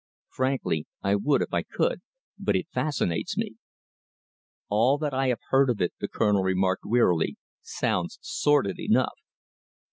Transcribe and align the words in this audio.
"Frankly, 0.29 0.87
I 1.03 1.13
would 1.13 1.43
if 1.43 1.53
I 1.53 1.61
could, 1.61 2.01
but 2.39 2.55
it 2.55 2.67
fascinates 2.73 3.37
me." 3.37 3.57
"All 4.67 4.97
that 4.97 5.13
I 5.13 5.27
have 5.27 5.41
heard 5.49 5.69
of 5.69 5.79
it," 5.79 5.93
the 5.99 6.07
Colonel 6.07 6.41
remarked 6.41 6.85
wearily, 6.87 7.37
"sounds 7.61 8.17
sordid 8.19 8.79
enough." 8.79 9.13